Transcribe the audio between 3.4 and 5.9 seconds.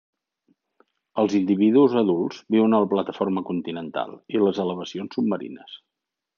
continental i les elevacions submarines.